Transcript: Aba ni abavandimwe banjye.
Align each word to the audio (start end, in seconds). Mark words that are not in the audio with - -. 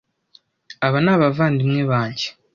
Aba 0.85 0.97
ni 1.03 1.11
abavandimwe 1.15 1.81
banjye. 1.91 2.27